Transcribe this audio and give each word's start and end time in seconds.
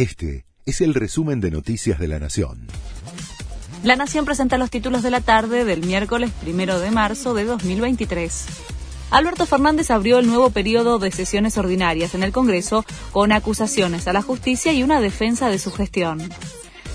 Este 0.00 0.46
es 0.64 0.80
el 0.80 0.94
resumen 0.94 1.42
de 1.42 1.50
Noticias 1.50 1.98
de 1.98 2.08
la 2.08 2.18
Nación. 2.18 2.68
La 3.84 3.96
Nación 3.96 4.24
presenta 4.24 4.56
los 4.56 4.70
títulos 4.70 5.02
de 5.02 5.10
la 5.10 5.20
tarde 5.20 5.66
del 5.66 5.84
miércoles 5.84 6.30
primero 6.40 6.80
de 6.80 6.90
marzo 6.90 7.34
de 7.34 7.44
2023. 7.44 8.46
Alberto 9.10 9.44
Fernández 9.44 9.90
abrió 9.90 10.18
el 10.18 10.26
nuevo 10.26 10.48
periodo 10.48 10.98
de 10.98 11.12
sesiones 11.12 11.58
ordinarias 11.58 12.14
en 12.14 12.22
el 12.22 12.32
Congreso 12.32 12.86
con 13.12 13.30
acusaciones 13.30 14.08
a 14.08 14.14
la 14.14 14.22
justicia 14.22 14.72
y 14.72 14.82
una 14.82 15.02
defensa 15.02 15.50
de 15.50 15.58
su 15.58 15.70
gestión. 15.70 16.30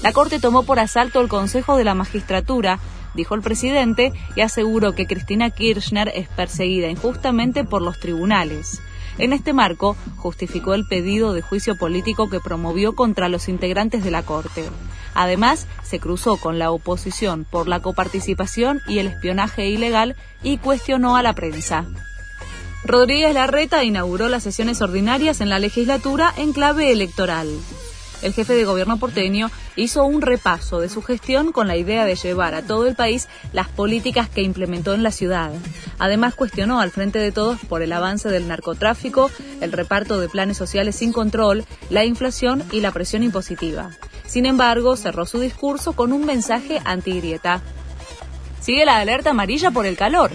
La 0.01 0.11
Corte 0.11 0.39
tomó 0.39 0.63
por 0.63 0.79
asalto 0.79 1.21
el 1.21 1.27
Consejo 1.27 1.77
de 1.77 1.83
la 1.83 1.93
Magistratura, 1.93 2.79
dijo 3.13 3.35
el 3.35 3.43
presidente, 3.43 4.13
y 4.35 4.41
aseguró 4.41 4.95
que 4.95 5.05
Cristina 5.05 5.51
Kirchner 5.51 6.11
es 6.15 6.27
perseguida 6.29 6.89
injustamente 6.89 7.65
por 7.65 7.83
los 7.83 7.99
tribunales. 7.99 8.81
En 9.17 9.33
este 9.33 9.53
marco, 9.53 9.95
justificó 10.17 10.73
el 10.73 10.87
pedido 10.87 11.33
de 11.33 11.41
juicio 11.41 11.77
político 11.77 12.29
que 12.29 12.39
promovió 12.39 12.95
contra 12.95 13.29
los 13.29 13.47
integrantes 13.47 14.03
de 14.03 14.11
la 14.11 14.23
Corte. 14.23 14.65
Además, 15.13 15.67
se 15.83 15.99
cruzó 15.99 16.37
con 16.37 16.59
la 16.59 16.71
oposición 16.71 17.45
por 17.49 17.67
la 17.67 17.81
coparticipación 17.81 18.81
y 18.87 18.99
el 18.99 19.07
espionaje 19.07 19.69
ilegal 19.69 20.15
y 20.43 20.57
cuestionó 20.57 21.15
a 21.15 21.23
la 21.23 21.33
prensa. 21.33 21.85
Rodríguez 22.83 23.33
Larreta 23.33 23.83
inauguró 23.83 24.29
las 24.29 24.43
sesiones 24.43 24.81
ordinarias 24.81 25.41
en 25.41 25.49
la 25.49 25.59
legislatura 25.59 26.33
en 26.37 26.53
clave 26.53 26.91
electoral 26.91 27.47
el 28.21 28.33
jefe 28.33 28.53
de 28.53 28.65
gobierno 28.65 28.97
porteño 28.97 29.51
hizo 29.75 30.05
un 30.05 30.21
repaso 30.21 30.79
de 30.79 30.89
su 30.89 31.01
gestión 31.01 31.51
con 31.51 31.67
la 31.67 31.77
idea 31.77 32.05
de 32.05 32.15
llevar 32.15 32.55
a 32.55 32.61
todo 32.61 32.87
el 32.87 32.95
país 32.95 33.27
las 33.53 33.67
políticas 33.67 34.29
que 34.29 34.41
implementó 34.41 34.93
en 34.93 35.03
la 35.03 35.11
ciudad. 35.11 35.51
Además, 35.99 36.35
cuestionó 36.35 36.79
al 36.79 36.91
frente 36.91 37.19
de 37.19 37.31
todos 37.31 37.59
por 37.61 37.81
el 37.81 37.93
avance 37.93 38.29
del 38.29 38.47
narcotráfico, 38.47 39.29
el 39.61 39.71
reparto 39.71 40.19
de 40.19 40.29
planes 40.29 40.57
sociales 40.57 40.95
sin 40.95 41.13
control, 41.13 41.65
la 41.89 42.05
inflación 42.05 42.63
y 42.71 42.81
la 42.81 42.91
presión 42.91 43.23
impositiva. 43.23 43.91
Sin 44.25 44.45
embargo, 44.45 44.97
cerró 44.97 45.25
su 45.25 45.39
discurso 45.39 45.93
con 45.93 46.11
un 46.11 46.25
mensaje 46.25 46.81
antigrieta. 46.83 47.61
Sigue 48.59 48.85
la 48.85 48.97
alerta 48.97 49.29
amarilla 49.29 49.71
por 49.71 49.85
el 49.85 49.95
calor. 49.95 50.31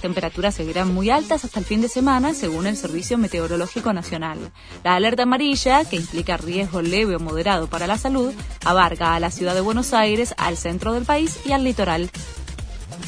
Temperaturas 0.00 0.54
seguirán 0.54 0.92
muy 0.92 1.10
altas 1.10 1.44
hasta 1.44 1.60
el 1.60 1.66
fin 1.66 1.82
de 1.82 1.88
semana, 1.88 2.32
según 2.32 2.66
el 2.66 2.76
Servicio 2.76 3.18
Meteorológico 3.18 3.92
Nacional. 3.92 4.38
La 4.82 4.94
alerta 4.94 5.24
amarilla, 5.24 5.84
que 5.84 5.96
implica 5.96 6.36
riesgo 6.36 6.80
leve 6.80 7.16
o 7.16 7.20
moderado 7.20 7.66
para 7.66 7.86
la 7.86 7.98
salud, 7.98 8.32
abarca 8.64 9.14
a 9.14 9.20
la 9.20 9.30
ciudad 9.30 9.54
de 9.54 9.60
Buenos 9.60 9.92
Aires, 9.92 10.34
al 10.38 10.56
centro 10.56 10.94
del 10.94 11.04
país 11.04 11.40
y 11.44 11.52
al 11.52 11.64
litoral. 11.64 12.10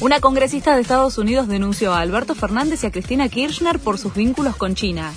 Una 0.01 0.19
congresista 0.19 0.75
de 0.75 0.81
Estados 0.81 1.17
Unidos 1.17 1.47
denunció 1.47 1.93
a 1.93 2.01
Alberto 2.01 2.35
Fernández 2.35 2.83
y 2.83 2.87
a 2.87 2.91
Cristina 2.91 3.29
Kirchner 3.29 3.79
por 3.79 3.97
sus 3.97 4.13
vínculos 4.13 4.55
con 4.55 4.75
China. 4.75 5.13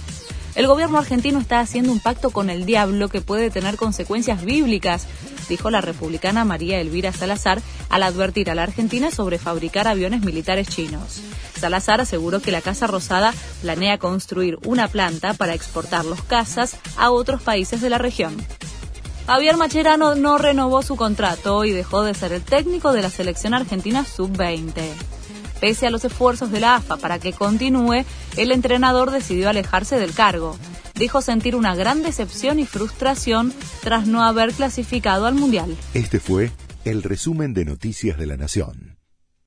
El 0.56 0.66
gobierno 0.66 0.96
argentino 0.96 1.38
está 1.38 1.60
haciendo 1.60 1.92
un 1.92 2.00
pacto 2.00 2.30
con 2.30 2.48
el 2.48 2.64
diablo 2.64 3.10
que 3.10 3.20
puede 3.20 3.50
tener 3.50 3.76
consecuencias 3.76 4.42
bíblicas, 4.42 5.06
dijo 5.50 5.68
la 5.68 5.82
republicana 5.82 6.46
María 6.46 6.80
Elvira 6.80 7.12
Salazar 7.12 7.60
al 7.90 8.02
advertir 8.02 8.50
a 8.50 8.54
la 8.54 8.62
Argentina 8.62 9.10
sobre 9.10 9.38
fabricar 9.38 9.86
aviones 9.86 10.22
militares 10.22 10.66
chinos. 10.68 11.20
Salazar 11.60 12.00
aseguró 12.00 12.40
que 12.40 12.52
la 12.52 12.62
Casa 12.62 12.86
Rosada 12.86 13.34
planea 13.60 13.98
construir 13.98 14.58
una 14.64 14.88
planta 14.88 15.34
para 15.34 15.52
exportar 15.52 16.06
los 16.06 16.22
cazas 16.22 16.78
a 16.96 17.10
otros 17.10 17.42
países 17.42 17.82
de 17.82 17.90
la 17.90 17.98
región. 17.98 18.34
Javier 19.26 19.58
Macherano 19.58 20.14
no 20.14 20.38
renovó 20.38 20.80
su 20.80 20.96
contrato 20.96 21.66
y 21.66 21.72
dejó 21.72 22.02
de 22.02 22.14
ser 22.14 22.32
el 22.32 22.42
técnico 22.42 22.94
de 22.94 23.02
la 23.02 23.10
selección 23.10 23.52
argentina 23.52 24.06
sub-20. 24.06 25.15
Pese 25.60 25.86
a 25.86 25.90
los 25.90 26.04
esfuerzos 26.04 26.50
de 26.50 26.60
la 26.60 26.76
AFA 26.76 26.96
para 26.96 27.18
que 27.18 27.32
continúe, 27.32 28.04
el 28.36 28.52
entrenador 28.52 29.10
decidió 29.10 29.48
alejarse 29.48 29.98
del 29.98 30.12
cargo. 30.12 30.58
Dijo 30.94 31.20
sentir 31.20 31.56
una 31.56 31.74
gran 31.74 32.02
decepción 32.02 32.58
y 32.58 32.66
frustración 32.66 33.52
tras 33.82 34.06
no 34.06 34.24
haber 34.24 34.52
clasificado 34.52 35.26
al 35.26 35.34
Mundial. 35.34 35.76
Este 35.94 36.20
fue 36.20 36.50
el 36.84 37.02
resumen 37.02 37.52
de 37.52 37.64
Noticias 37.64 38.16
de 38.18 38.26
la 38.26 38.36
Nación. 38.36 38.95